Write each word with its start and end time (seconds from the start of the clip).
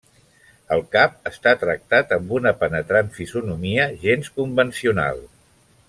El 0.75 0.79
cap 0.95 1.19
està 1.31 1.53
tractat 1.65 2.15
amb 2.17 2.33
una 2.39 2.55
penetrant 2.63 3.13
fisonomia 3.19 3.87
gens 4.07 4.33
convencional. 4.41 5.25